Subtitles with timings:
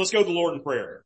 [0.00, 1.04] let's go to the Lord in prayer.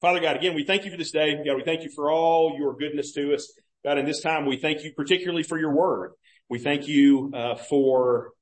[0.00, 1.34] Father God, again, we thank you for this day.
[1.44, 3.52] God, we thank you for all your goodness to us.
[3.82, 6.12] God, in this time, we thank you particularly for your word.
[6.50, 8.32] We thank you uh, for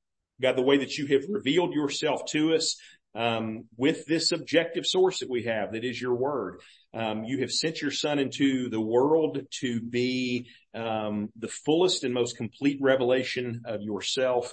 [0.41, 2.77] God, the way that you have revealed yourself to us
[3.15, 6.61] um, with this objective source that we have, that is your word.
[6.93, 12.13] Um, you have sent your son into the world to be um, the fullest and
[12.13, 14.53] most complete revelation of yourself.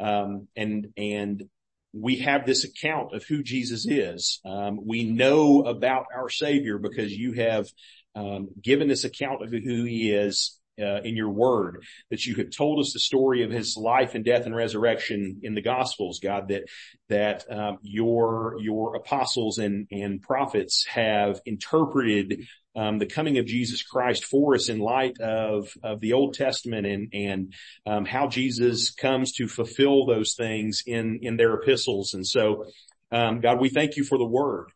[0.00, 1.44] Um, and, and
[1.92, 4.40] we have this account of who Jesus is.
[4.44, 7.68] Um, we know about our savior because you have
[8.14, 12.50] um, given this account of who he is uh, in your word, that you have
[12.50, 16.48] told us the story of his life and death and resurrection in the gospels, God,
[16.48, 16.64] that,
[17.08, 22.46] that, um, your, your apostles and, and prophets have interpreted
[22.78, 26.86] um, the coming of Jesus Christ for us in light of of the Old Testament
[26.86, 27.54] and and
[27.86, 32.14] um, how Jesus comes to fulfill those things in in their epistles.
[32.14, 32.66] And so,
[33.10, 34.68] um, God, we thank you for the Word.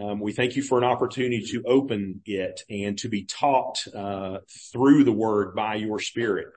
[0.00, 4.38] Um, we thank you for an opportunity to open it and to be taught uh,
[4.72, 6.48] through the word by your spirit.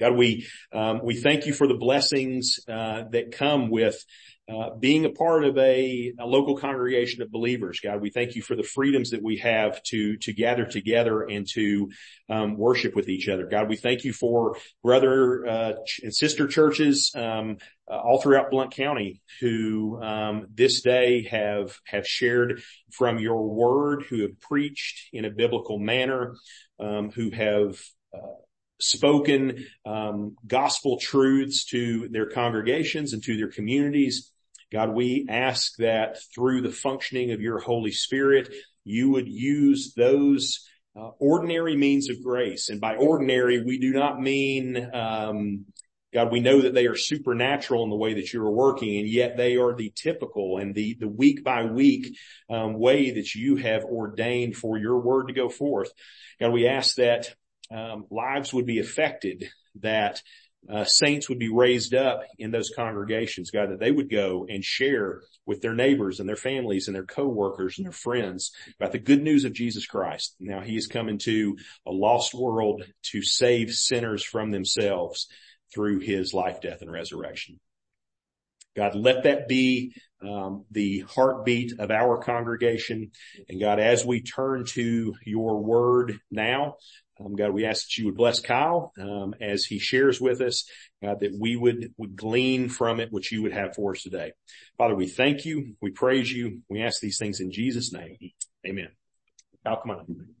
[0.00, 4.04] God, we um, we thank you for the blessings uh, that come with
[4.48, 7.80] uh, being a part of a, a, local congregation of believers.
[7.80, 11.46] God, we thank you for the freedoms that we have to to gather together and
[11.54, 11.90] to
[12.30, 13.46] um, worship with each other.
[13.46, 17.56] God, we thank you for brother uh, and sister churches um,
[17.90, 24.04] uh, all throughout Blount County who um, this day have have shared from your word,
[24.08, 26.36] who have preached in a biblical manner,
[26.78, 27.80] um, who have
[28.14, 28.34] uh,
[28.80, 34.30] spoken um, gospel truths to their congregations and to their communities.
[34.72, 38.52] God, we ask that through the functioning of your Holy Spirit,
[38.84, 42.68] you would use those uh, ordinary means of grace.
[42.68, 45.66] And by ordinary, we do not mean, um,
[46.12, 49.08] God, we know that they are supernatural in the way that you are working, and
[49.08, 52.16] yet they are the typical and the, the week by week
[52.48, 55.90] um, way that you have ordained for your word to go forth.
[56.40, 57.34] God, we ask that
[57.70, 60.22] um, lives would be affected, that
[60.70, 64.64] uh, saints would be raised up in those congregations, God, that they would go and
[64.64, 68.98] share with their neighbors and their families and their coworkers and their friends about the
[68.98, 70.34] good news of Jesus Christ.
[70.40, 71.56] Now he is coming to
[71.86, 75.28] a lost world to save sinners from themselves
[75.72, 77.60] through his life, death, and resurrection.
[78.76, 83.10] God, let that be um, the heartbeat of our congregation.
[83.48, 86.76] And God, as we turn to your word now,
[87.18, 90.68] um, God, we ask that you would bless Kyle um, as he shares with us,
[91.02, 94.32] God, that we would, would glean from it what you would have for us today.
[94.76, 95.76] Father, we thank you.
[95.80, 96.60] We praise you.
[96.68, 98.18] We ask these things in Jesus' name.
[98.66, 98.88] Amen.
[99.64, 100.35] Kyle, come on.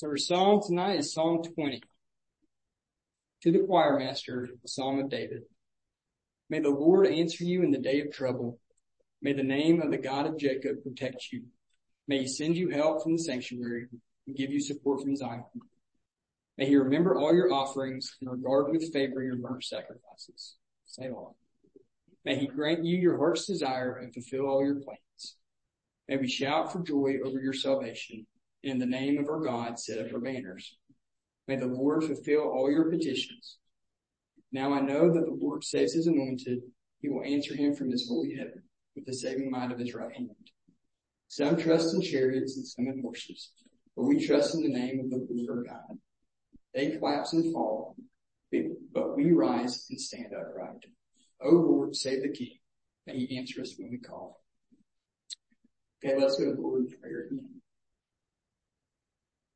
[0.00, 1.82] So our psalm tonight is Psalm 20.
[3.42, 5.42] To the choir master, the Psalm of David.
[6.48, 8.58] May the Lord answer you in the day of trouble.
[9.20, 11.42] May the name of the God of Jacob protect you.
[12.08, 13.88] May he send you help from the sanctuary
[14.26, 15.44] and give you support from Zion.
[16.56, 20.56] May he remember all your offerings and regard with favor your burnt sacrifices.
[20.86, 21.32] Selah.
[22.24, 25.36] May he grant you your heart's desire and fulfill all your plans.
[26.08, 28.26] May we shout for joy over your salvation
[28.62, 30.76] in the name of our God set up our banners.
[31.48, 33.58] May the Lord fulfill all your petitions.
[34.52, 36.60] Now I know that the Lord saves his anointed.
[37.00, 38.62] He will answer him from his holy heaven
[38.94, 40.30] with the saving might of his right hand.
[41.28, 43.52] Some trust in chariots and some in horses,
[43.96, 45.98] but we trust in the name of the Lord our God.
[46.74, 47.96] They collapse and fall,
[48.92, 50.84] but we rise and stand upright.
[51.42, 52.58] O Lord, save the king.
[53.06, 54.42] May he answer us when we call.
[56.04, 57.59] Okay, let's go to the Lord in prayer again.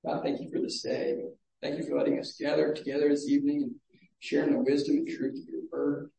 [0.04, 1.16] God, thank you for this day.
[1.62, 3.74] Thank you for letting us gather together this evening and
[4.18, 6.10] sharing the wisdom and truth of your word.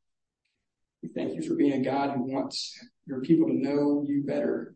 [1.04, 4.76] We thank you for being a God who wants your people to know you better.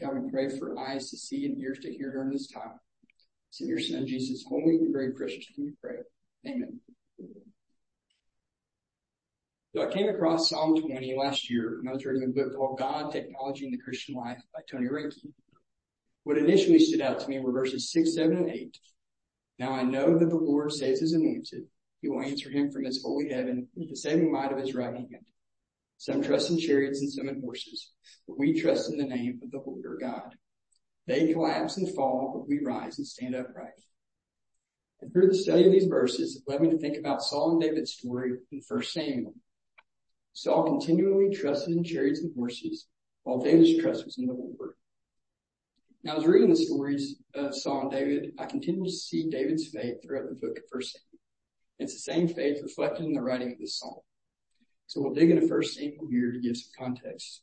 [0.00, 2.78] God, we pray for eyes to see and ears to hear during this time.
[3.50, 5.96] It's in your son Jesus' holy and very precious name we pray.
[6.46, 6.78] Amen.
[9.74, 12.78] So I came across Psalm 20 last year when I was reading a book called
[12.78, 15.32] God, Technology, and the Christian Life by Tony Reinke.
[16.24, 18.78] What initially stood out to me were verses six, seven, and eight.
[19.58, 21.64] Now I know that the Lord saves his anointed.
[22.00, 24.94] He will answer him from his holy heaven with the saving might of his right
[24.94, 25.24] hand.
[25.98, 27.92] Some trust in chariots and some in horses,
[28.26, 30.34] but we trust in the name of the Lord our God.
[31.06, 33.72] They collapse and fall, but we rise and stand upright.
[35.02, 37.60] And through the study of these verses, it led me to think about Saul and
[37.60, 39.34] David's story in 1 Samuel.
[40.32, 42.86] Saul continually trusted in chariots and horses,
[43.24, 44.74] while David's trust was in the Lord.
[46.02, 48.32] Now, I was reading the stories of Saul and David.
[48.38, 51.20] I continue to see David's faith throughout the book of First Samuel.
[51.78, 54.00] It's the same faith reflected in the writing of this psalm.
[54.86, 57.42] So we'll dig into First Samuel here to give some context.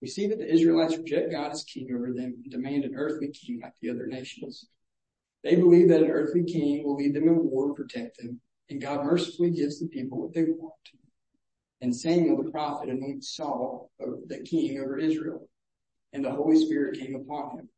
[0.00, 3.28] We see that the Israelites reject God as king over them and demand an earthly
[3.28, 4.68] king like the other nations.
[5.42, 8.40] They believe that an earthly king will lead them in war and protect them,
[8.70, 10.72] and God mercifully gives the people what they want.
[11.80, 15.48] And Samuel the prophet anoints Saul uh, the king over Israel,
[16.12, 17.68] and the Holy Spirit came upon him.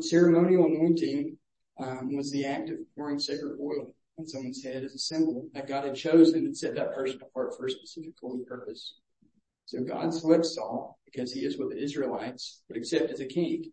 [0.00, 1.36] Ceremonial anointing
[1.78, 5.68] um, was the act of pouring sacred oil on someone's head as a symbol that
[5.68, 8.94] God had chosen and set that person apart for a specific holy purpose.
[9.66, 13.72] So God selects Saul because he is what the Israelites would accept as a king.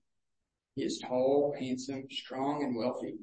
[0.75, 3.15] He is tall, handsome, strong, and wealthy.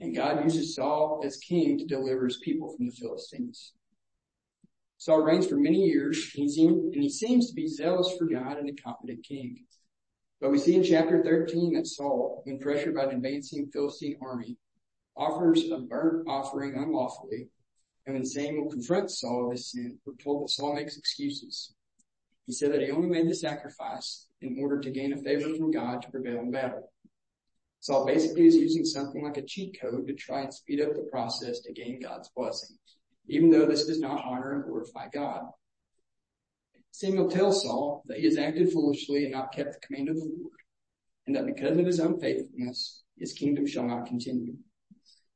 [0.00, 3.72] And God uses Saul as king to deliver his people from the Philistines.
[5.00, 8.82] Saul reigns for many years, and he, seems to be zealous for God and a
[8.82, 9.64] competent king.
[10.40, 14.56] But we see in chapter 13 that Saul, when pressured by an advancing Philistine army,
[15.16, 17.48] offers a burnt offering unlawfully,
[18.06, 21.74] and when Samuel confronts Saul of his sin, we're told that Saul makes excuses.
[22.46, 25.70] He said that he only made the sacrifice in order to gain a favor from
[25.70, 26.90] God to prevail in battle.
[27.80, 31.08] Saul basically is using something like a cheat code to try and speed up the
[31.10, 32.76] process to gain God's blessing,
[33.28, 35.42] even though this does not honor and glorify God.
[36.90, 40.24] Samuel tells Saul that he has acted foolishly and not kept the command of the
[40.24, 40.58] Lord,
[41.26, 44.54] and that because of his unfaithfulness, his kingdom shall not continue.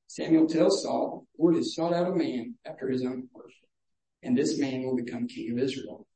[0.06, 3.53] Samuel tells Saul, the Lord has sought out a man after his own heart,
[4.23, 6.06] and this man will become king of Israel.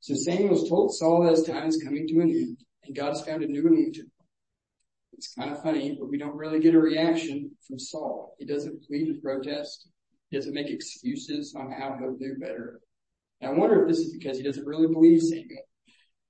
[0.00, 3.24] So Samuel's told Saul that his time is coming to an end, and God has
[3.24, 4.06] found a new anointed
[5.12, 8.36] It's kind of funny, but we don't really get a reaction from Saul.
[8.38, 9.88] He doesn't plead and protest.
[10.32, 12.80] Doesn't make excuses on how he'll do better.
[13.42, 15.62] I wonder if this is because he doesn't really believe Samuel.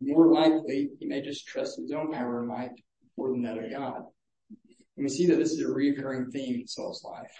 [0.00, 2.72] More likely, he may just trust his own power and might
[3.16, 4.02] more than that of God.
[4.96, 7.32] And we see that this is a recurring theme in Saul's life.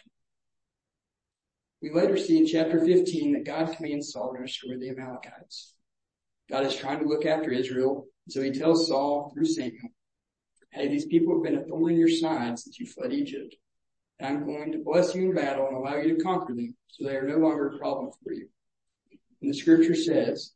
[1.83, 5.75] We later see in chapter 15 that God commands Saul to destroy the Amalekites.
[6.49, 9.91] God is trying to look after Israel, so he tells Saul through Samuel,
[10.71, 13.55] hey, these people have been a thorn in your side since you fled Egypt.
[14.19, 17.05] And I'm going to bless you in battle and allow you to conquer them, so
[17.05, 18.49] they are no longer a problem for you.
[19.43, 20.53] And the scripture says,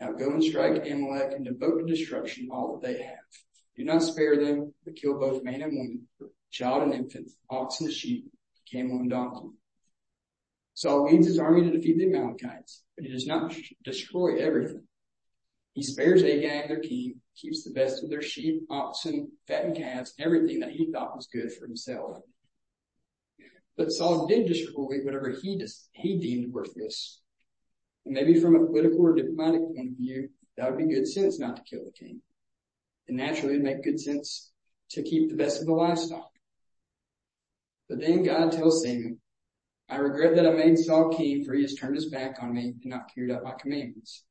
[0.00, 3.16] now go and strike Amalek and devote to destruction all that they have.
[3.76, 6.08] Do not spare them, but kill both man and woman,
[6.50, 8.26] child and infant, ox and sheep,
[8.70, 9.48] camel and donkey.
[10.74, 13.54] Saul leads his army to defeat the Amalekites, but he does not
[13.84, 14.82] destroy everything.
[15.72, 20.60] He spares Agag, their king, keeps the best of their sheep, oxen, fattened calves, everything
[20.60, 22.18] that he thought was good for himself.
[23.76, 25.56] But Saul did destroy whatever he,
[26.02, 27.20] deemed worthless.
[28.04, 31.38] And maybe from a political or diplomatic point of view, that would be good sense
[31.38, 32.22] not to kill the king.
[33.08, 34.52] And naturally it'd make good sense
[34.90, 36.30] to keep the best of the livestock.
[37.88, 39.18] But then God tells Samuel,
[39.88, 42.74] I regret that I made Saul king for he has turned his back on me
[42.82, 44.24] and not carried out my commandments.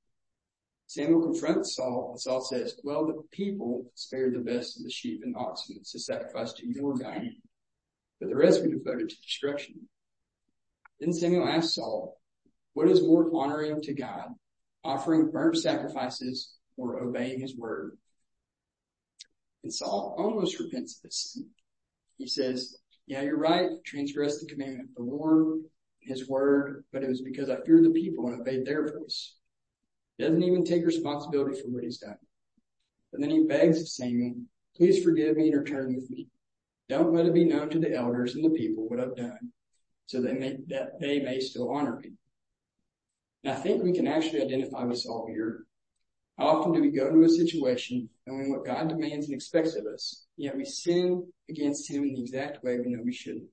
[0.88, 5.21] Samuel confronts Saul and Saul says, well, the people spared the best of the sheep
[5.24, 7.21] and oxen to sacrifice to your God,
[8.19, 9.88] but the rest we devoted to destruction.
[11.00, 12.17] Then Samuel asked Saul,
[12.74, 14.29] what is more honoring to God,
[14.84, 17.98] offering burnt sacrifices or obeying his word?
[19.63, 21.50] And Saul almost repents of this sin.
[22.17, 23.69] He says, yeah, you're right.
[23.86, 25.60] Transgressed the commandment of the Lord,
[26.01, 29.36] his word, but it was because I feared the people and obeyed their voice.
[30.17, 32.17] He doesn't even take responsibility for what he's done.
[33.12, 34.36] But then he begs of Samuel,
[34.75, 36.27] please forgive me and return with me.
[36.89, 39.51] Don't let it be known to the elders and the people what I've done
[40.08, 42.12] so that, they may still honor me.
[43.44, 45.65] And I think we can actually identify with Saul here.
[46.38, 49.86] How often do we go to a situation knowing what God demands and expects of
[49.86, 53.50] us, yet we sin against him in the exact way we know we shouldn't?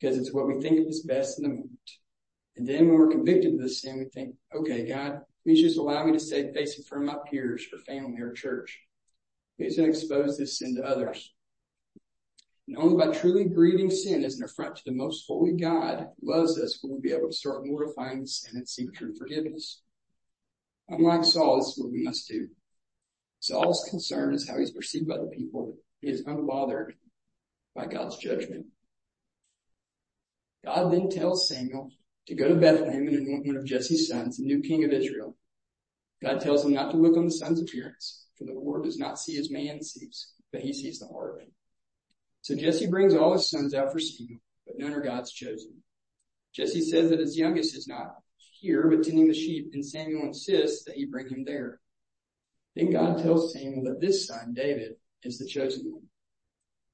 [0.00, 1.90] Because it's what we think is best in the moment.
[2.56, 6.04] And then when we're convicted of this sin, we think, okay, God, Please just allow
[6.04, 8.80] me to stay facing from my peers or family or church.
[9.58, 11.32] Please don't expose this sin to others.
[12.76, 16.58] Only by truly grieving sin as an affront to the most holy God who loves
[16.58, 19.82] us will we be able to start mortifying sin and seek true forgiveness.
[20.88, 22.48] Unlike Saul, this is what we must do.
[23.40, 25.76] Saul's concern is how he's perceived by the people.
[26.00, 26.92] He is unbothered
[27.74, 28.66] by God's judgment.
[30.64, 31.90] God then tells Samuel
[32.26, 35.36] to go to Bethlehem and anoint one of Jesse's sons, the new king of Israel.
[36.22, 39.18] God tells him not to look on the son's appearance, for the Lord does not
[39.18, 41.42] see as man sees, but he sees the heart.
[42.42, 45.82] So Jesse brings all his sons out for Samuel, but none are God's chosen.
[46.52, 48.16] Jesse says that his youngest is not
[48.60, 51.80] here, but tending the sheep, and Samuel insists that he bring him there.
[52.74, 56.02] Then God tells Samuel that this son, David, is the chosen one.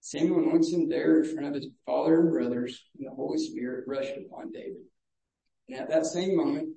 [0.01, 3.85] Samuel anoints him there in front of his father and brothers, and the Holy Spirit
[3.87, 4.85] rushed upon David.
[5.69, 6.71] And at that same moment,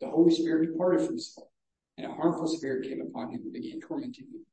[0.00, 1.50] the Holy Spirit departed from Saul,
[1.96, 4.46] and a harmful spirit came upon him and began tormenting him.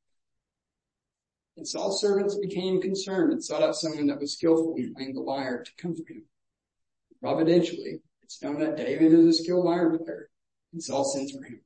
[1.55, 5.21] And Saul's servants became concerned and sought out someone that was skillful in playing the
[5.21, 6.25] lyre to comfort him.
[7.21, 10.29] Providentially, it's known that David is a skilled lyre player,
[10.73, 11.61] and Saul sends for him.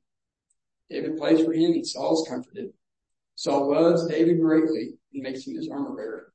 [0.90, 2.72] David plays for him, and Saul is comforted.
[3.34, 6.32] Saul loves David greatly and makes him his armor bearer.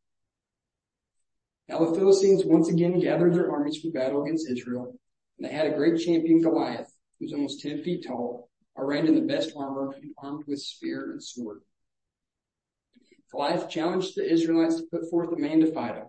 [1.70, 4.98] Now the Philistines once again gathered their armies for battle against Israel,
[5.38, 9.16] and they had a great champion Goliath, who was almost ten feet tall, arrayed in
[9.16, 11.62] the best armor and armed with spear and sword.
[13.34, 16.06] Goliath challenged the Israelites to put forth a man to fight him.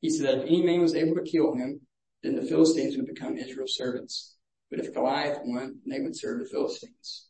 [0.00, 1.80] He said that if any man was able to kill him,
[2.24, 4.34] then the Philistines would become Israel's servants.
[4.68, 7.26] But if Goliath won, they would serve the Philistines.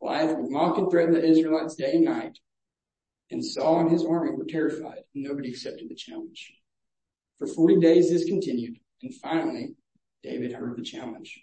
[0.00, 2.38] Goliath would mock and threaten the Israelites day and night,
[3.30, 6.50] and Saul and his army were terrified, nobody accepted the challenge.
[7.38, 9.74] For 40 days this continued, and finally,
[10.22, 11.42] David heard the challenge.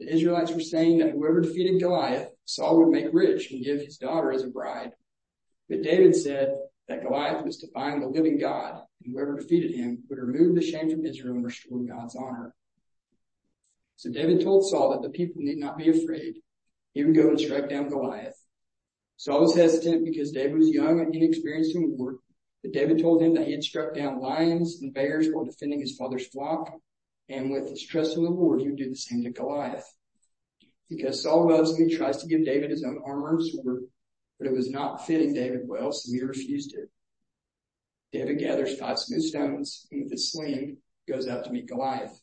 [0.00, 3.96] The Israelites were saying that whoever defeated Goliath, Saul would make rich and give his
[3.96, 4.92] daughter as a bride.
[5.72, 6.54] But David said
[6.86, 10.90] that Goliath was defying the living God, and whoever defeated him would remove the shame
[10.90, 12.54] from Israel and restore God's honor.
[13.96, 16.34] So David told Saul that the people need not be afraid.
[16.92, 18.36] He would go and strike down Goliath.
[19.16, 22.18] Saul was hesitant because David was young and inexperienced in war,
[22.62, 25.96] but David told him that he had struck down lions and bears while defending his
[25.96, 26.70] father's flock,
[27.30, 29.90] and with his trust in the Lord, he would do the same to Goliath.
[30.90, 33.84] Because Saul loves him, he tries to give David his own armor and sword,
[34.42, 36.90] but it was not fitting David well, so he refused it.
[38.12, 42.20] David gathers five smooth stones and with his sling goes out to meet Goliath.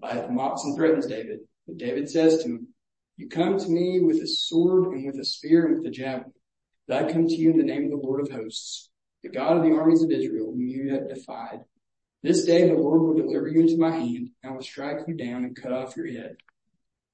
[0.00, 2.68] Goliath mocks and threatens David, but David says to him,
[3.16, 6.32] you come to me with a sword and with a spear and with a javelin,
[6.86, 8.88] but I come to you in the name of the Lord of hosts,
[9.24, 11.64] the God of the armies of Israel, whom you have defied.
[12.22, 15.14] This day the Lord will deliver you into my hand, and I will strike you
[15.14, 16.36] down and cut off your head.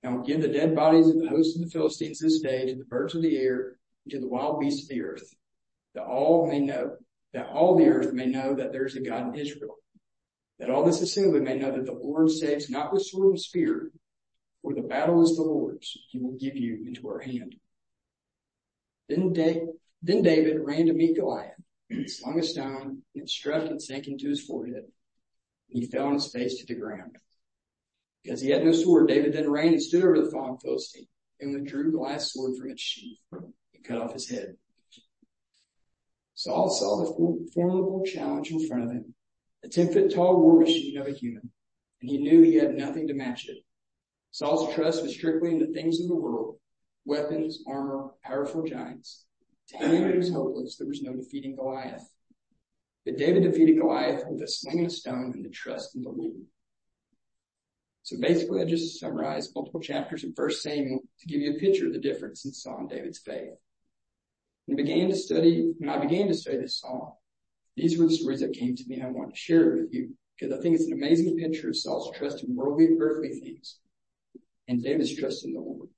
[0.04, 2.84] Will give the dead bodies of the hosts of the Philistines this day to the
[2.84, 5.34] birds of the air and to the wild beasts of the earth,
[5.94, 6.96] that all may know,
[7.32, 9.76] that all the earth may know that there is a God in Israel,
[10.58, 13.90] that all this assembly may know that the Lord saves not with sword and spear,
[14.62, 15.96] for the battle is the Lord's.
[16.10, 17.56] He will give you into our hand.
[19.08, 19.32] Then,
[20.02, 21.52] then David ran to meet Goliath,
[21.90, 24.84] and slung a stone, and it struck and sank into his forehead.
[25.68, 27.16] He fell on his face to the ground.
[28.24, 31.06] Because he had no sword, David then ran and stood over the fallen Philistine
[31.40, 34.56] and withdrew Goliath's sword from its sheath and cut off his head.
[36.34, 39.14] Saul saw the formidable challenge in front of him,
[39.62, 41.50] a 10 foot tall war machine of a human,
[42.00, 43.58] and he knew he had nothing to match it.
[44.30, 46.56] Saul's trust was strictly in the things of the world,
[47.04, 49.26] weapons, armor, powerful giants.
[49.68, 50.76] To him it was hopeless.
[50.76, 52.08] There was no defeating Goliath.
[53.04, 56.10] But David defeated Goliath with a sling and a stone and the trust in the
[56.10, 56.42] Lord.
[58.04, 61.86] So basically, I just summarized multiple chapters of First Samuel to give you a picture
[61.86, 63.54] of the difference in Saul and David's faith.
[64.68, 67.12] And began to study, when I began to study this psalm,
[67.76, 69.94] these were the stories that came to me and I want to share it with
[69.94, 73.78] you because I think it's an amazing picture of Saul's trust in worldly, earthly things
[74.68, 75.88] and David's trust in the Lord.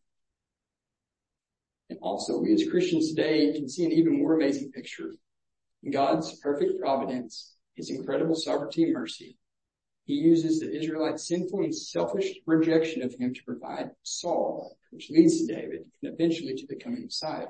[1.91, 5.13] And also, we as Christians today can see an even more amazing picture.
[5.83, 9.39] In God's perfect providence, His incredible sovereignty and mercy,
[10.07, 15.41] he uses the Israelites' sinful and selfish rejection of him to provide Saul, which leads
[15.41, 17.49] to David and eventually to the coming Messiah.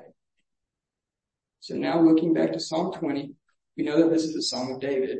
[1.59, 3.31] So now looking back to Psalm 20,
[3.77, 5.19] we know that this is a Psalm of David,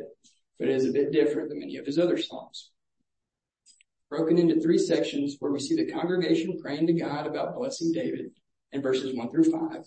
[0.58, 2.72] but it is a bit different than many of his other Psalms.
[4.10, 8.32] Broken into three sections where we see the congregation praying to God about blessing David
[8.72, 9.84] in verses 1 through 5.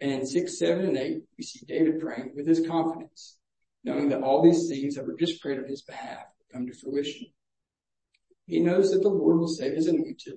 [0.00, 3.36] And in 6, 7, and 8, we see David praying with his confidence,
[3.84, 7.26] knowing that all these things that were just prayed on his behalf come to fruition.
[8.46, 10.34] He knows that the Lord will save his anointed.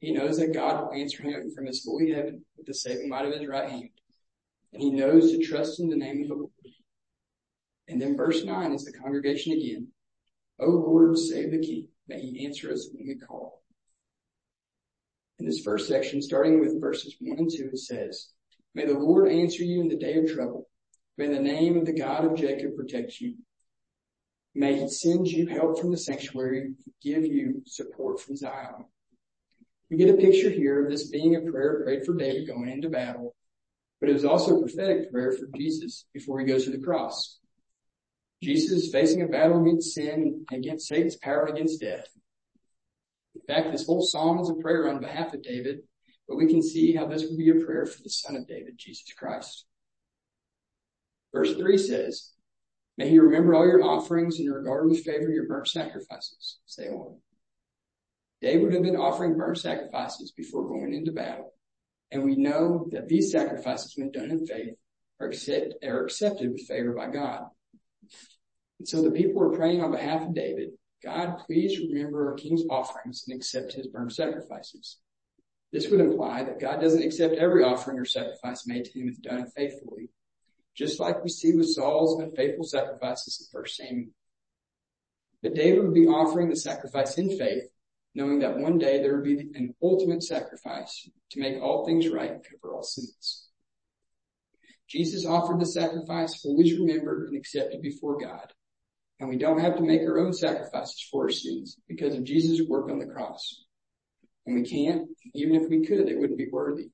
[0.00, 3.24] He knows that God will answer him from his holy heaven with the saving might
[3.24, 3.90] of his right hand.
[4.72, 6.50] And he knows to trust in the name of the Lord.
[7.88, 9.88] And then verse 9 is the congregation again.
[10.58, 11.88] O Lord, save the king.
[12.08, 13.62] May he answer us when we call.
[15.38, 18.28] In this first section, starting with verses 1 and 2, it says,
[18.74, 20.68] May the Lord answer you in the day of trouble.
[21.18, 23.36] May the name of the God of Jacob protect you.
[24.54, 28.84] May he send you help from the sanctuary give you support from Zion.
[29.90, 32.88] We get a picture here of this being a prayer prayed for David going into
[32.90, 33.34] battle,
[34.00, 37.38] but it was also a prophetic prayer for Jesus before he goes to the cross.
[38.42, 42.08] Jesus is facing a battle against sin, and against Satan's power, against death.
[43.34, 45.80] In fact, this whole psalm is a prayer on behalf of David,
[46.28, 48.74] but we can see how this would be a prayer for the son of David,
[48.76, 49.64] Jesus Christ.
[51.32, 52.32] Verse 3 says,
[53.02, 56.60] May he remember all your offerings and regard with favor your burnt sacrifices.
[56.66, 57.16] Selah.
[58.40, 61.52] David would have been offering burnt sacrifices before going into battle.
[62.12, 64.74] And we know that these sacrifices, when done in faith,
[65.18, 67.46] are, accept, are accepted with favor by God.
[68.78, 70.68] And so the people were praying on behalf of David,
[71.02, 74.98] God, please remember our king's offerings and accept his burnt sacrifices.
[75.72, 79.20] This would imply that God doesn't accept every offering or sacrifice made to him if
[79.20, 80.10] done faithfully,
[80.74, 84.10] just like we see with Saul's unfaithful sacrifices in 1 Samuel.
[85.42, 87.64] But David would be offering the sacrifice in faith,
[88.14, 92.30] knowing that one day there would be an ultimate sacrifice to make all things right
[92.30, 93.48] and cover all sins.
[94.88, 98.52] Jesus offered the sacrifice, always remembered and accepted before God.
[99.18, 102.66] And we don't have to make our own sacrifices for our sins because of Jesus'
[102.68, 103.64] work on the cross.
[104.46, 106.90] And we can't, even if we could, it wouldn't be worthy.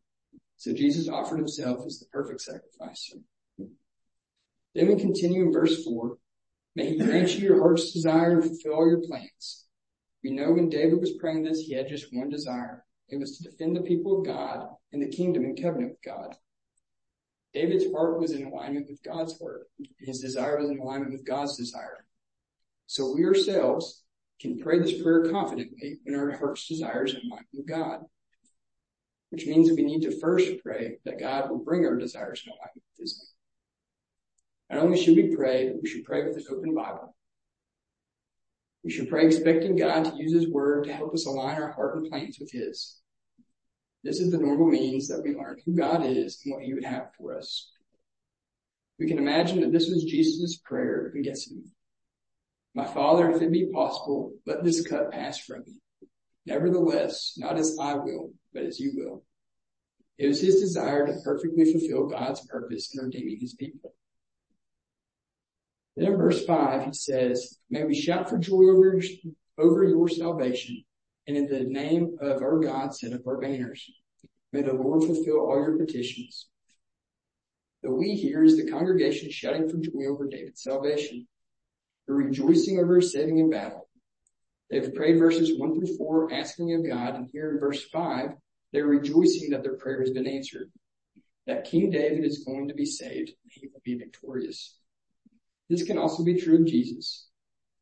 [0.56, 3.14] So Jesus offered himself as the perfect sacrifice.
[4.74, 6.18] Then we continue in verse four.
[6.76, 9.66] May he grant you your heart's desire and fulfill all your plans.
[10.22, 12.84] We know when David was praying this, he had just one desire.
[13.08, 16.36] It was to defend the people of God and the kingdom and covenant with God.
[17.54, 19.68] David's heart was in alignment with God's heart.
[19.98, 22.04] His desire was in alignment with God's desire.
[22.86, 24.04] So we ourselves
[24.40, 28.00] can pray this prayer confidently when our heart's desires are in alignment with God.
[29.30, 32.82] Which means we need to first pray that God will bring our desires in alignment
[32.96, 33.27] with His
[34.70, 37.14] Not only should we pray, but we should pray with an open Bible.
[38.84, 41.96] We should pray expecting God to use His Word to help us align our heart
[41.96, 43.00] and plans with His.
[44.04, 46.84] This is the normal means that we learn who God is and what He would
[46.84, 47.70] have for us.
[48.98, 51.72] We can imagine that this was Jesus' prayer in Gethsemane.
[52.74, 55.80] My father, if it be possible, let this cup pass from me.
[56.46, 59.24] Nevertheless, not as I will, but as you will.
[60.16, 63.94] It was his desire to perfectly fulfill God's purpose in redeeming his people.
[65.98, 69.00] Then in verse five, he says, may we shout for joy over,
[69.58, 70.84] over your salvation
[71.26, 73.84] and in the name of our God set up our banners.
[74.52, 76.46] May the Lord fulfill all your petitions.
[77.82, 81.26] The we here is the congregation shouting for joy over David's salvation.
[82.06, 83.88] They're rejoicing over his saving in battle.
[84.70, 88.30] They've prayed verses one through four, asking of God, and here in verse five,
[88.72, 90.70] they're rejoicing that their prayer has been answered.
[91.48, 94.76] That King David is going to be saved, and he will be victorious.
[95.68, 97.28] This can also be true of Jesus.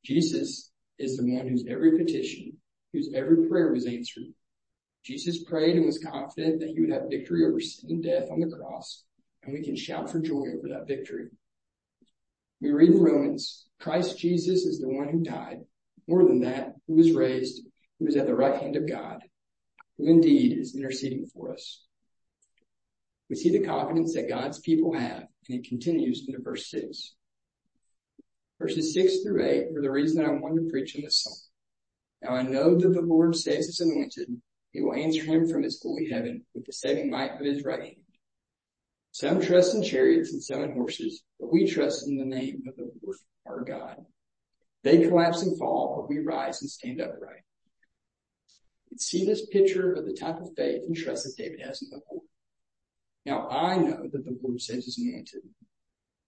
[0.05, 2.57] Jesus is the one whose every petition,
[2.93, 4.25] whose every prayer was answered.
[5.05, 8.41] Jesus prayed and was confident that he would have victory over sin and death on
[8.41, 9.05] the cross,
[9.45, 11.29] and we can shout for joy over that victory.
[12.61, 15.61] We read in Romans, Christ Jesus is the one who died.
[16.09, 17.63] More than that, who was raised,
[17.99, 19.21] who is at the right hand of God,
[19.99, 21.85] who indeed is interceding for us.
[23.29, 27.15] We see the confidence that God's people have, and it continues into verse six.
[28.59, 31.37] Verses six through eight are the reason that I wanted to preach in this psalm.
[32.23, 34.29] Now I know that the Lord saves his anointed.
[34.73, 37.83] He will answer him from his holy heaven with the saving might of his right
[37.83, 37.97] hand.
[39.13, 42.77] Some trust in chariots and some in horses, but we trust in the name of
[42.77, 43.17] the Lord
[43.47, 44.05] our God.
[44.83, 47.43] They collapse and fall, but we rise and stand upright.
[48.99, 52.01] See this picture of the type of faith and trust that David has in the
[52.11, 52.25] Lord.
[53.27, 55.43] Now I know that the Lord saves his anointed.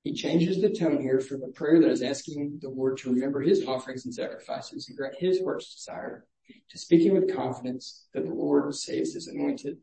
[0.09, 3.43] He changes the tone here from a prayer that is asking the Lord to remember
[3.43, 6.25] his offerings and sacrifices and grant his heart's desire
[6.71, 9.77] to speaking with confidence that the Lord saves his anointed.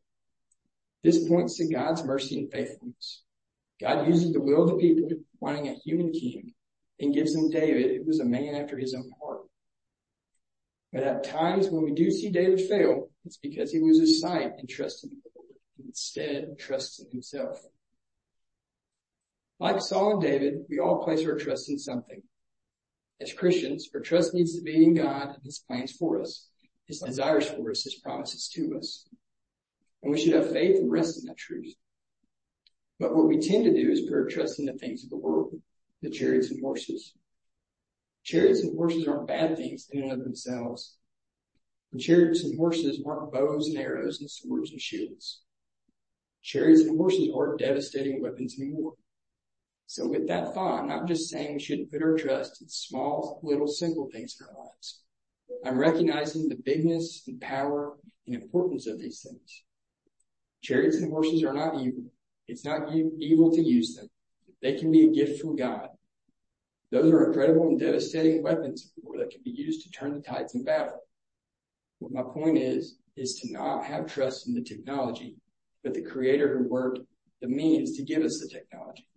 [1.03, 3.21] This points to God's mercy and faithfulness.
[3.79, 5.09] God uses the will of the people
[5.39, 6.55] wanting a human king
[6.99, 9.41] and gives them David, who was a man after his own heart.
[10.91, 14.67] But at times when we do see David fail, it's because he loses sight and
[14.67, 17.61] trusted in the Lord and instead trusts in himself.
[19.59, 22.21] Like Saul and David, we all place our trust in something.
[23.21, 26.49] As Christians, our trust needs to be in God and his plans for us,
[26.87, 29.07] his desires for us, his promises to us.
[30.03, 31.73] And we should have faith and rest in that truth.
[32.99, 35.17] But what we tend to do is put our trust in the things of the
[35.17, 35.53] world,
[36.01, 37.13] the chariots and horses.
[38.23, 40.97] Chariots and horses aren't bad things in and of themselves.
[41.91, 45.41] And chariots and horses aren't bows and arrows and swords and shields.
[46.41, 48.93] Chariots and horses aren't devastating weapons in war.
[49.87, 53.39] So with that thought, I'm not just saying we shouldn't put our trust in small,
[53.43, 55.01] little, simple things in our lives.
[55.65, 59.63] I'm recognizing the bigness and power and importance of these things.
[60.61, 62.05] Chariots and horses are not evil.
[62.47, 64.09] It's not evil to use them.
[64.61, 65.89] They can be a gift from God.
[66.91, 70.63] Those are incredible and devastating weapons that can be used to turn the tides in
[70.63, 70.99] battle.
[71.99, 75.35] What my point is, is to not have trust in the technology,
[75.83, 76.99] but the creator who worked
[77.41, 79.07] the means to give us the technology.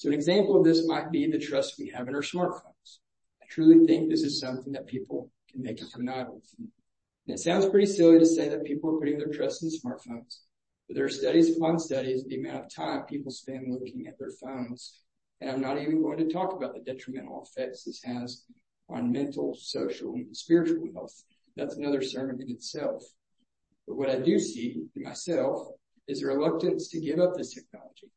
[0.00, 3.00] So an example of this might be the trust we have in our smartphones.
[3.42, 6.40] I truly think this is something that people can make an idol.
[6.58, 6.70] And
[7.26, 10.38] it sounds pretty silly to say that people are putting their trust in smartphones,
[10.88, 14.18] but there are studies upon studies of the amount of time people spend looking at
[14.18, 15.02] their phones.
[15.42, 18.46] And I'm not even going to talk about the detrimental effects this has
[18.88, 21.12] on mental, social, and spiritual health.
[21.56, 23.04] That's another sermon in itself.
[23.86, 25.68] But what I do see in myself
[26.08, 28.10] is a reluctance to give up this technology.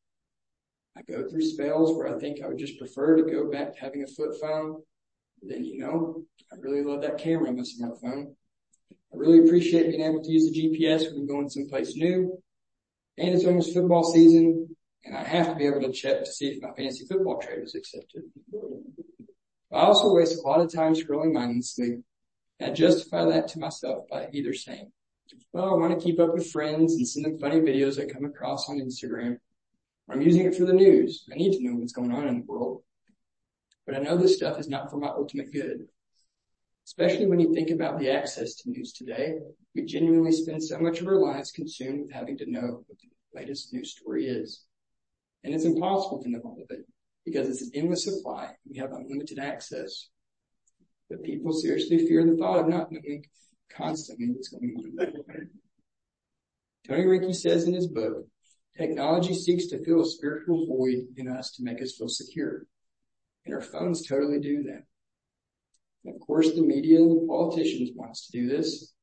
[0.97, 3.79] I go through spells where I think I would just prefer to go back to
[3.79, 4.81] having a flip phone.
[5.41, 8.33] Then, you know, I really love that camera on my smartphone.
[8.91, 12.41] I really appreciate being able to use the GPS when I'm going someplace new.
[13.17, 14.75] And it's almost football season
[15.05, 17.61] and I have to be able to check to see if my fantasy football trade
[17.61, 18.23] was accepted.
[19.71, 22.03] I also waste a lot of time scrolling mindlessly
[22.61, 24.91] I justify that to myself by either saying,
[25.51, 28.25] well, I want to keep up with friends and send them funny videos I come
[28.25, 29.37] across on Instagram.
[30.09, 31.25] I'm using it for the news.
[31.31, 32.83] I need to know what's going on in the world.
[33.85, 35.87] But I know this stuff is not for my ultimate good.
[36.85, 39.35] Especially when you think about the access to news today,
[39.73, 43.39] we genuinely spend so much of our lives consumed with having to know what the
[43.39, 44.63] latest news story is.
[45.43, 46.85] And it's impossible to know all of it
[47.25, 48.51] because it's an endless supply.
[48.69, 50.09] We have unlimited access.
[51.09, 53.25] But people seriously fear the thought of not knowing
[53.71, 55.49] constantly what's going on.
[56.87, 58.27] Tony Reinke says in his book,
[58.77, 62.65] technology seeks to fill a spiritual void in us to make us feel secure.
[63.45, 64.83] And our phones totally do that.
[66.05, 68.93] And of course, the media and politicians want us to do this.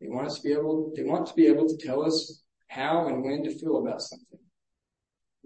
[0.00, 3.08] They want us to be able, they want to be able to tell us how
[3.08, 4.38] and when to feel about something.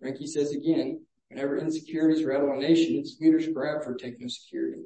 [0.02, 4.82] Reinke says again, whenever insecurities rattle a nation, its leaders grab for techno-security.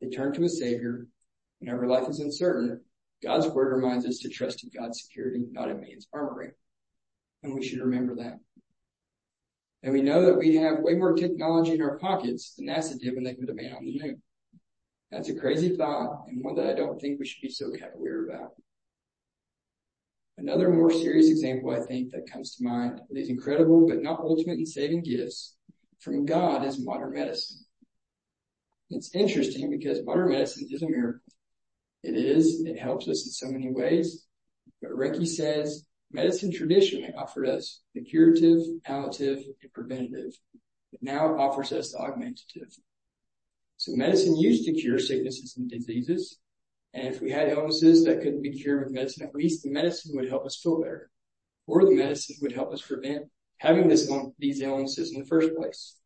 [0.00, 1.06] They turn to a savior.
[1.58, 2.80] Whenever life is uncertain,
[3.22, 6.52] God's word reminds us to trust in God's security, not in man's armory.
[7.42, 8.38] And we should remember that.
[9.82, 13.14] And we know that we have way more technology in our pockets than NASA did
[13.14, 14.22] when they put a man on the moon.
[15.10, 18.28] That's a crazy thought and one that I don't think we should be so cavalier
[18.28, 18.52] about.
[20.38, 24.20] Another more serious example I think that comes to mind of these incredible but not
[24.20, 25.56] ultimate and saving gifts
[26.00, 27.58] from God is modern medicine.
[28.90, 31.20] It's interesting because modern medicine is a miracle.
[32.02, 32.62] It is.
[32.64, 34.26] It helps us in so many ways.
[34.80, 40.38] But Reinke says medicine traditionally offered us the curative, palliative, and preventative.
[40.90, 42.76] But now it offers us the augmentative.
[43.76, 46.38] So medicine used to cure sicknesses and diseases.
[46.94, 50.14] And if we had illnesses that couldn't be cured with medicine, at least the medicine
[50.14, 51.10] would help us feel better.
[51.66, 53.26] Or the medicine would help us prevent
[53.58, 55.96] having this, these illnesses in the first place.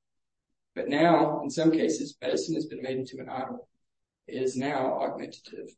[0.75, 3.66] But now, in some cases, medicine has been made into an idol.
[4.27, 5.71] It is now augmentative.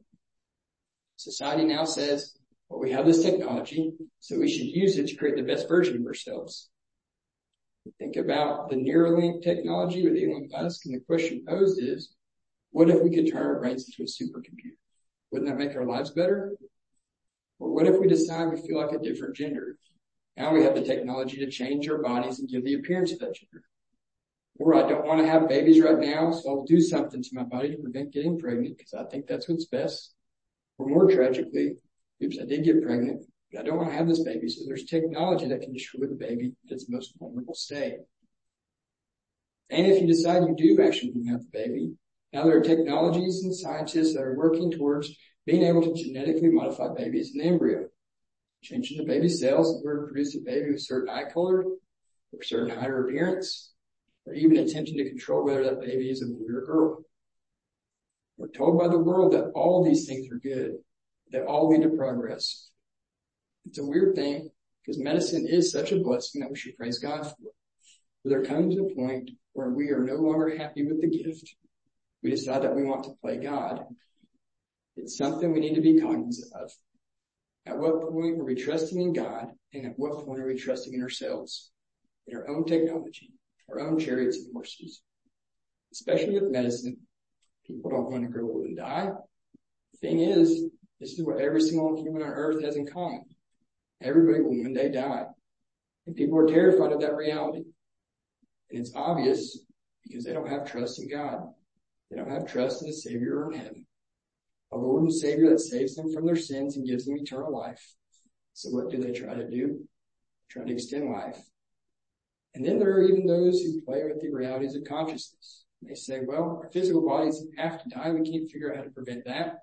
[1.17, 2.38] Society now says,
[2.69, 5.97] well, we have this technology, so we should use it to create the best version
[5.97, 6.69] of ourselves.
[7.99, 12.15] Think about the Neuralink technology with Elon Musk, and the question posed is,
[12.71, 14.77] what if we could turn our brains into a supercomputer?
[15.31, 16.53] Wouldn't that make our lives better?
[17.59, 19.79] Or what if we decide we feel like a different gender?
[20.37, 23.35] Now we have the technology to change our bodies and give the appearance of that
[23.35, 23.65] gender.
[24.59, 27.45] Or I don't want to have babies right now, so I'll do something to my
[27.45, 30.15] body to prevent getting pregnant because I think that's what's best.
[30.77, 31.77] Or more tragically,
[32.23, 33.25] oops, I did get pregnant,
[33.59, 34.49] I don't want to have this baby.
[34.49, 37.99] So there's technology that can destroy the baby its most vulnerable state.
[39.71, 41.93] And if you decide you do actually have the baby,
[42.33, 46.89] now there are technologies and scientists that are working towards being able to genetically modify
[46.95, 47.87] babies in the embryo,
[48.63, 51.65] changing the baby's cells in order to produce a baby with certain eye color
[52.33, 53.73] or certain or appearance,
[54.27, 57.05] or even attempting to control whether that baby is a boy or girl.
[58.37, 60.77] We're told by the world that all these things are good,
[61.33, 62.69] that all lead to progress.
[63.67, 64.51] It's a weird thing
[64.83, 67.51] because medicine is such a blessing that we should praise God for.
[68.25, 71.55] But there comes a point where we are no longer happy with the gift
[72.23, 73.85] we decide that we want to play God.
[74.97, 76.71] It's something we need to be cognizant of.
[77.67, 80.95] At what point are we trusting in God and at what point are we trusting
[80.95, 81.71] in ourselves,
[82.27, 83.31] in our own technology,
[83.71, 85.03] our own chariots and horses?
[85.93, 86.97] Especially with medicine,
[87.67, 89.11] people don't want to grow old and die.
[89.93, 90.65] The thing is,
[91.01, 93.25] this is what every single human on earth has in common.
[94.03, 95.25] Everybody will one day die.
[96.07, 97.65] And people are terrified of that reality.
[98.71, 99.59] And it's obvious
[100.07, 101.43] because they don't have trust in God.
[102.11, 103.87] They don't have trust in the Savior in heaven.
[104.73, 107.95] A Lord and Savior that saves them from their sins and gives them eternal life.
[108.55, 109.87] So what do they try to do?
[110.51, 111.39] Try to extend life.
[112.55, 115.65] And then there are even those who play with the realities of consciousness.
[115.83, 118.11] They say, well, our physical bodies have to die.
[118.11, 119.59] We can't figure out how to prevent that.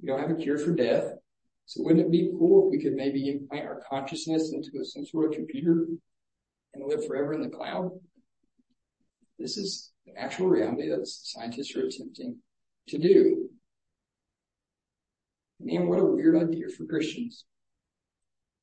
[0.00, 1.12] We don't have a cure for death.
[1.66, 5.30] So wouldn't it be cool if we could maybe implant our consciousness into some sort
[5.30, 5.86] of computer
[6.74, 7.90] and live forever in the cloud?
[9.38, 12.38] This is the actual reality that scientists are attempting
[12.88, 13.48] to do.
[15.60, 17.44] Man, what a weird idea for Christians.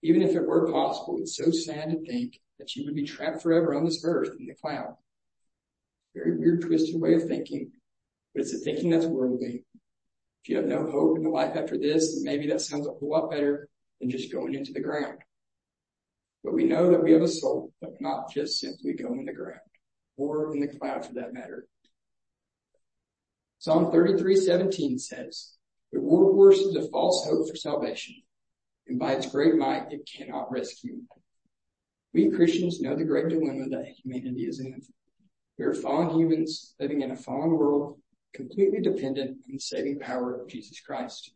[0.04, 3.42] Even if it were possible, it's so sad to think that you would be trapped
[3.42, 4.96] forever on this earth in the cloud.
[6.16, 7.72] Very weird, twisted way of thinking,
[8.34, 9.64] but it's a thinking that's worldly.
[10.48, 13.30] You have no hope in the life after this, maybe that sounds a whole lot
[13.30, 13.68] better
[14.00, 15.20] than just going into the ground.
[16.44, 19.26] But we know that we have a soul that will not just simply go in
[19.26, 19.60] the ground
[20.16, 21.68] or in the cloud for that matter.
[23.60, 25.58] Psalm 33:17 says,
[25.92, 28.16] "The war horse is a false hope for salvation,
[28.88, 31.06] and by its great might it cannot rescue."
[32.14, 34.82] We Christians know the great dilemma that humanity is in.
[35.58, 38.02] We are fallen humans living in a fallen world,
[38.38, 41.32] completely dependent on the saving power of Jesus Christ.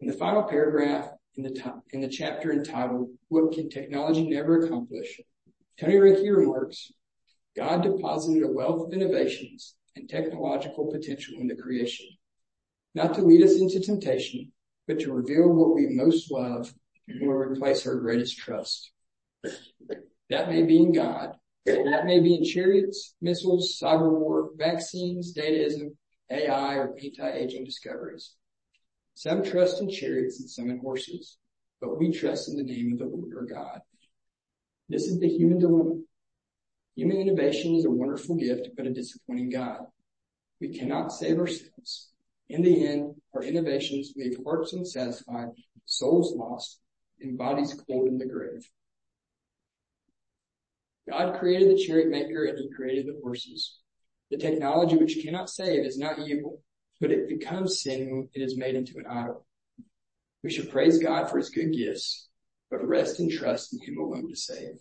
[0.00, 5.20] In the final paragraph in the, chapter entitled, What Can Technology Never Accomplish?
[5.78, 6.90] Tony Reinke remarks,
[7.54, 12.06] God deposited a wealth of innovations and technological potential in the creation,
[12.94, 14.52] not to lead us into temptation,
[14.88, 16.72] but to reveal what we most love
[17.08, 18.90] and will replace our greatest trust.
[20.30, 21.34] That may be in God.
[21.66, 25.96] That may be in chariots, missiles, cyber war, vaccines, dataism,
[26.30, 28.34] AI, or anti-aging discoveries.
[29.14, 31.38] Some trust in chariots and some in horses,
[31.80, 33.80] but we trust in the name of the Lord our God.
[34.88, 36.00] This is the human dilemma.
[36.96, 39.86] Human innovation is a wonderful gift, but a disappointing God.
[40.60, 42.10] We cannot save ourselves.
[42.48, 45.48] In the end, our innovations leave hearts unsatisfied,
[45.86, 46.80] souls lost,
[47.20, 48.68] and bodies cold in the grave.
[51.08, 53.78] God created the chariot maker and he created the horses.
[54.30, 56.62] The technology which cannot save is not evil,
[57.00, 59.46] but it becomes sin when it is made into an idol.
[60.42, 62.28] We should praise God for his good gifts,
[62.70, 64.76] but rest and trust in him alone to save.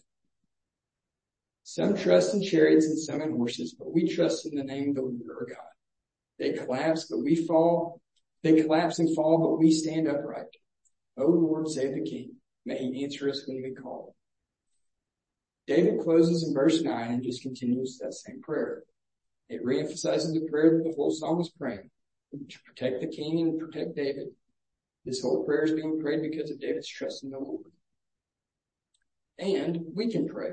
[1.63, 4.95] Some trust in chariots and some in horses, but we trust in the name of
[4.95, 5.71] the Lord our God.
[6.39, 8.01] They collapse, but we fall.
[8.43, 10.47] They collapse and fall, but we stand upright.
[11.17, 12.35] O Lord, save the King.
[12.65, 14.15] May he answer us when we call.
[15.67, 18.83] David closes in verse 9 and just continues that same prayer.
[19.49, 21.89] It reemphasizes the prayer that the whole psalm was praying
[22.49, 24.29] to protect the king and protect David.
[25.05, 27.71] This whole prayer is being prayed because of David's trust in the Lord.
[29.37, 30.51] And we can pray.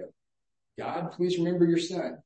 [0.78, 2.18] God, please remember your son.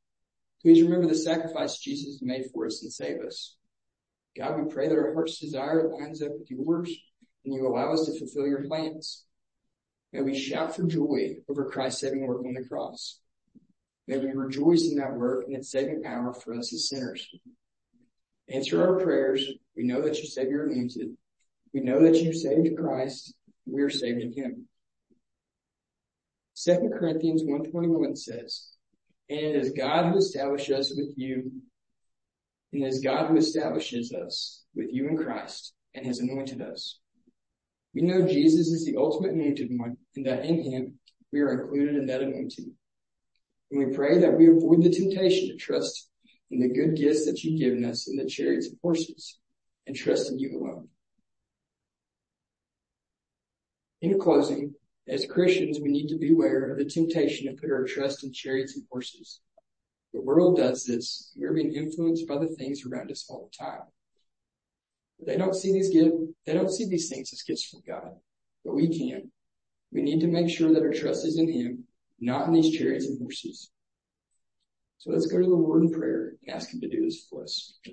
[0.62, 3.56] Please remember the sacrifice Jesus made for us and save us.
[4.36, 6.90] God, we pray that our heart's desire lines up with yours
[7.44, 9.24] and you allow us to fulfill your plans.
[10.14, 13.18] May we shout for joy over Christ's saving work on the cross.
[14.06, 17.28] May we rejoice in that work and its saving power for us as sinners.
[18.48, 19.44] Answer our prayers.
[19.76, 21.16] We know that you save your anointed.
[21.72, 23.34] We know that you saved Christ.
[23.66, 24.68] We are saved in him.
[26.64, 28.68] 2 Corinthians 1.21 says,
[29.28, 31.50] And it is God who established us with you,
[32.72, 37.00] and it is God who establishes us with you in Christ and has anointed us.
[37.92, 40.98] We know Jesus is the ultimate anointed one and that in him
[41.32, 42.72] we are included in that anointing.
[43.70, 46.10] And we pray that we avoid the temptation to trust
[46.50, 49.38] in the good gifts that you've given us in the chariots and horses
[49.86, 50.88] and trust in you alone.
[54.00, 54.74] In closing,
[55.08, 58.76] as Christians, we need to beware of the temptation to put our trust in chariots
[58.76, 59.40] and horses.
[60.12, 61.32] The world does this.
[61.36, 63.82] We're being influenced by the things around us all the time.
[65.26, 66.12] They don't see these give,
[66.46, 68.12] they don't see these things as gifts from God,
[68.64, 69.30] but we can.
[69.94, 71.84] We need to make sure that our trust is in Him,
[72.20, 73.70] not in these chariots and horses.
[74.98, 77.44] So let's go to the Lord in prayer and ask Him to do this for
[77.44, 77.78] us.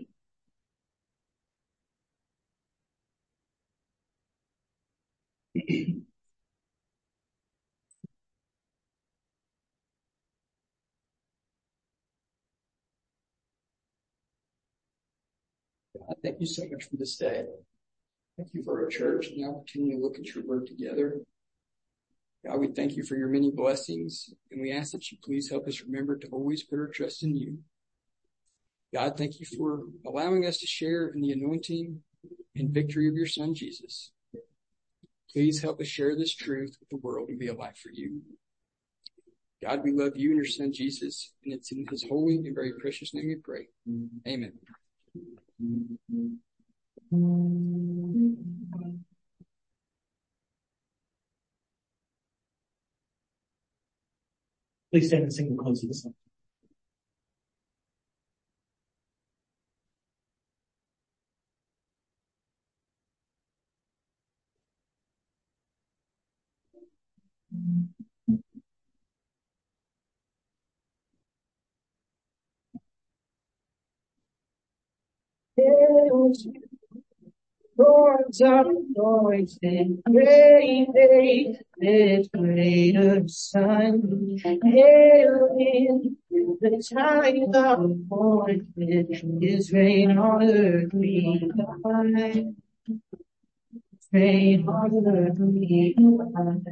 [15.93, 17.45] God, thank you so much for this day.
[18.37, 21.21] Thank you for our church and the opportunity to look at your word together.
[22.45, 25.67] God, we thank you for your many blessings and we ask that you please help
[25.67, 27.59] us remember to always put our trust in you.
[28.93, 32.01] God, thank you for allowing us to share in the anointing
[32.55, 34.11] and victory of your son, Jesus.
[35.31, 38.21] Please help us share this truth with the world and be a light for you.
[39.63, 42.73] God, we love you and your son, Jesus, and it's in his holy and very
[42.79, 43.67] precious name we pray.
[44.27, 44.53] Amen.
[54.91, 56.13] Please stand and sing the close of the song.
[77.81, 86.17] Lords of anointed, great day, the greater son, hail in
[86.61, 89.07] the time of appointed,
[89.41, 91.49] His reign on earth we
[91.81, 92.55] find.
[94.11, 96.67] Reign on earth we find.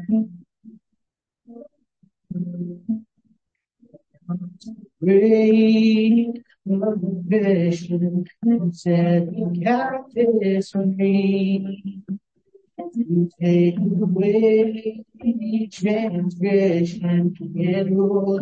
[5.02, 8.26] Great vision,
[8.72, 12.04] setting captives free.
[12.94, 18.40] You take away each transgression and rule.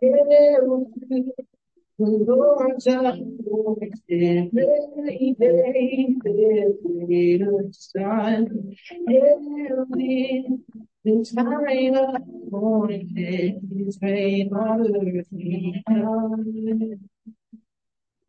[0.00, 0.86] Hail
[1.96, 7.70] to the Lord's anointed, very day, the greater
[11.04, 12.14] in the time of
[12.48, 17.00] appointed, His reign on earth we find.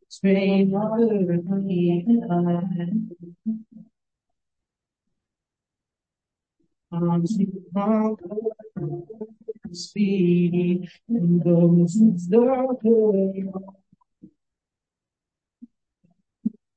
[0.06, 2.32] His reign on earth.
[6.92, 8.36] Arms to conquer,
[9.72, 13.12] speedy, and those whose darker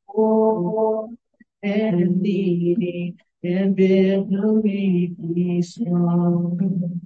[0.09, 1.09] war
[1.63, 7.01] and leading and bid the weak be strong.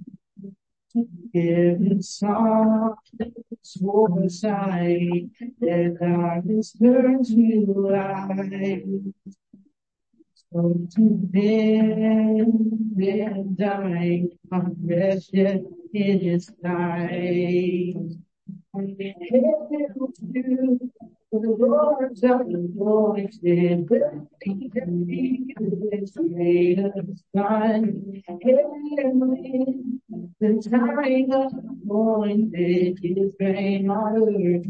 [1.33, 3.11] Give soft
[3.79, 8.83] for sight, the darkness turns to light.
[10.51, 17.95] So to them and die, on wretched in his sight.
[18.75, 20.79] Hail to
[21.39, 23.89] the Lord's anointed,
[24.41, 28.21] his greatest son.
[28.41, 29.99] Hail in
[30.39, 34.65] the time of appointed, his reign on earth.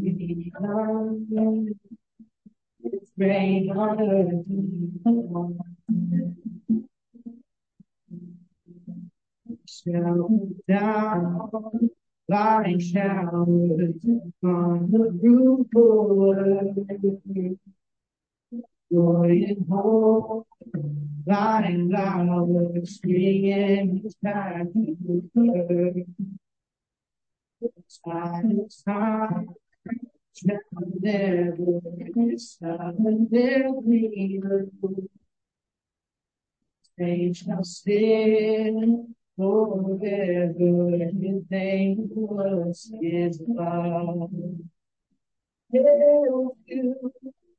[2.82, 4.46] His reign on earth.
[9.66, 10.28] Shower
[10.66, 11.90] down
[12.28, 13.94] like showers
[14.42, 16.74] on the roof below.
[18.92, 20.46] Joy and hope,
[21.26, 24.96] like flowers springing his path to
[25.34, 26.04] the
[27.88, 29.48] Silence time,
[30.44, 31.80] never,
[32.60, 34.44] never leave.
[36.96, 40.98] They shall stand forever.
[41.20, 44.30] His name was His love.
[45.72, 47.12] Hail to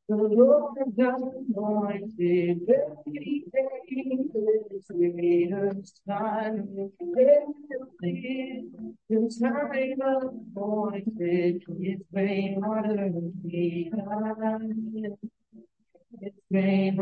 [0.07, 3.79] the Lord Almighty, very day,
[4.69, 6.91] His greatest son.
[7.15, 7.53] Hail
[9.09, 15.17] the time appointed, His reign on earth we find.
[16.21, 16.99] His reign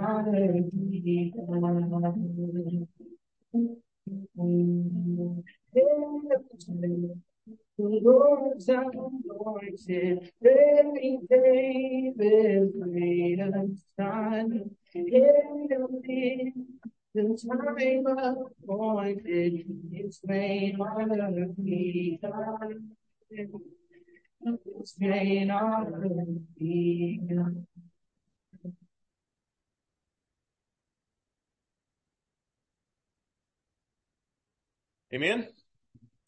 [4.07, 5.43] find.
[7.75, 14.69] The Lord's anointed, very David's greatest son.
[14.93, 16.53] Hail in
[17.15, 19.65] the time appointed,
[21.57, 22.91] we find.
[24.45, 24.57] On
[25.51, 25.93] earth
[35.13, 35.47] Amen.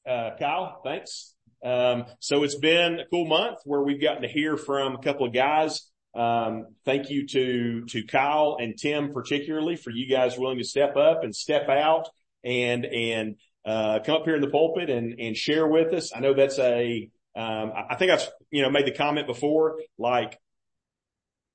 [0.08, 1.34] Uh, Kyle, thanks.
[1.64, 5.26] Um, so it's been a cool month where we've gotten to hear from a couple
[5.26, 5.90] of guys.
[6.14, 10.96] Um, thank you to, to Kyle and Tim particularly for you guys willing to step
[10.96, 12.10] up and step out
[12.44, 16.16] and, and, uh, come up here in the pulpit and, and share with us.
[16.16, 20.40] I know that's a, um, I think I've, you know, made the comment before, like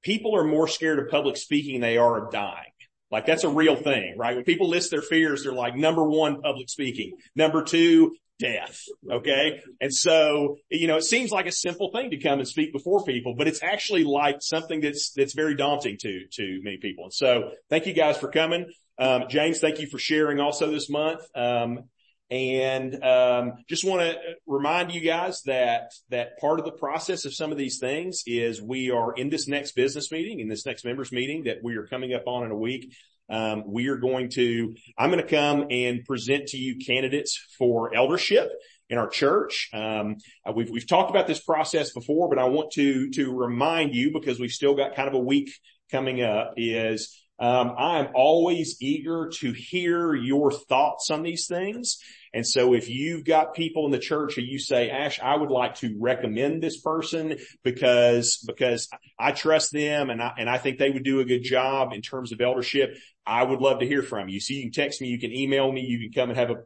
[0.02, 2.72] people are more scared of public speaking than they are of dying.
[3.10, 4.36] Like that's a real thing, right?
[4.36, 7.16] When people list their fears, they're like number one, public speaking.
[7.34, 8.84] Number two, death.
[9.08, 9.60] Okay.
[9.80, 13.04] And so, you know, it seems like a simple thing to come and speak before
[13.04, 17.04] people, but it's actually like something that's, that's very daunting to, to many people.
[17.04, 18.66] And so thank you guys for coming.
[18.98, 21.20] Um, James, thank you for sharing also this month.
[21.34, 21.84] Um,
[22.30, 24.16] and um, just want to
[24.46, 28.62] remind you guys that that part of the process of some of these things is
[28.62, 31.86] we are in this next business meeting, in this next members meeting that we are
[31.86, 32.94] coming up on in a week.
[33.30, 37.94] um, we are going to, I'm going to come and present to you candidates for
[37.94, 38.50] eldership
[38.90, 39.70] in our church.
[39.72, 43.94] Um, uh, we've, we've talked about this process before, but I want to, to remind
[43.94, 45.52] you because we've still got kind of a week
[45.92, 51.98] coming up is, um, I'm always eager to hear your thoughts on these things.
[52.32, 55.50] And so if you've got people in the church who you say, Ash, I would
[55.50, 60.78] like to recommend this person because, because I trust them and I, and I think
[60.78, 62.96] they would do a good job in terms of eldership.
[63.26, 64.40] I would love to hear from you.
[64.40, 66.56] So you can text me, you can email me, you can come and have a,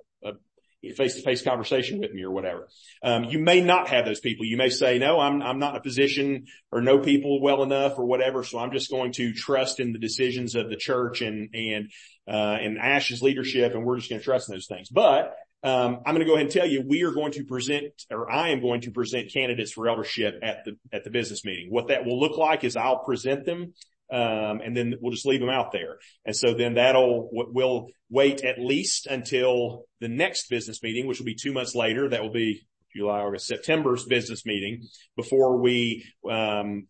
[0.93, 2.69] face-to-face conversation with me or whatever.
[3.03, 4.45] Um, you may not have those people.
[4.45, 7.99] You may say, no, I'm, I'm not in a position or know people well enough
[7.99, 8.45] or whatever.
[8.45, 11.91] So I'm just going to trust in the decisions of the church and, and,
[12.29, 13.75] uh, and Ash's leadership.
[13.75, 14.89] And we're just going to trust in those things.
[14.91, 15.35] But,
[15.65, 18.51] I'm going to go ahead and tell you, we are going to present, or I
[18.51, 21.69] am going to present candidates for eldership at the, at the business meeting.
[21.71, 23.73] What that will look like is I'll present them
[24.13, 25.99] um, and then we'll just leave them out there.
[26.25, 31.27] And so then that'll, we'll wait at least until the next business meeting, which will
[31.27, 32.09] be two months later.
[32.09, 34.83] That will be July, August, September's business meeting
[35.17, 36.87] before we, um,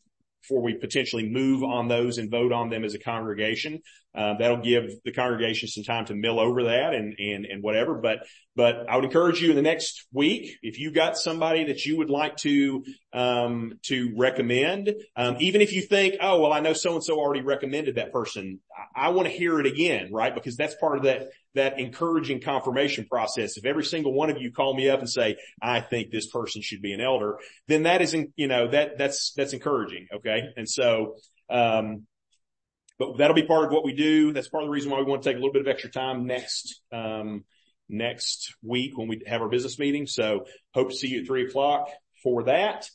[0.47, 3.80] before we potentially move on those and vote on them as a congregation.
[4.14, 7.95] Uh, that'll give the congregation some time to mill over that and, and, and whatever.
[7.95, 8.18] But,
[8.55, 11.97] but I would encourage you in the next week, if you got somebody that you
[11.97, 16.74] would like to, um, to recommend, um, even if you think, oh, well, I know
[16.74, 18.61] so and so already recommended that person.
[18.95, 20.34] I, I want to hear it again, right?
[20.34, 23.57] Because that's part of that, that encouraging confirmation process.
[23.57, 26.62] If every single one of you call me up and say, I think this person
[26.62, 27.38] should be an elder,
[27.68, 30.09] then that isn't, you know, that, that's, that's encouraging.
[30.14, 30.42] Okay.
[30.57, 31.16] And so,
[31.48, 32.07] um,
[32.98, 34.32] but that'll be part of what we do.
[34.32, 35.90] That's part of the reason why we want to take a little bit of extra
[35.90, 37.44] time next, um,
[37.88, 40.07] next week when we have our business meeting.
[40.07, 41.88] So hope to see you at three o'clock
[42.22, 42.88] for that.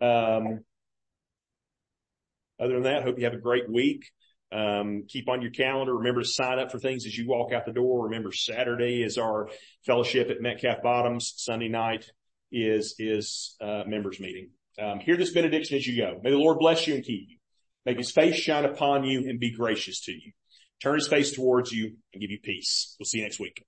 [0.00, 0.60] Um,
[2.60, 4.10] other than that, hope you have a great week.
[4.50, 5.94] Um, keep on your calendar.
[5.94, 8.04] Remember to sign up for things as you walk out the door.
[8.04, 9.50] Remember Saturday is our
[9.84, 11.34] fellowship at Metcalf Bottoms.
[11.36, 12.10] Sunday night
[12.50, 14.50] is, is, uh, members meeting.
[14.80, 16.20] Um, hear this benediction as you go.
[16.22, 17.36] May the Lord bless you and keep you.
[17.84, 20.32] Make his face shine upon you and be gracious to you.
[20.82, 22.94] Turn his face towards you and give you peace.
[22.98, 23.64] We'll see you next week.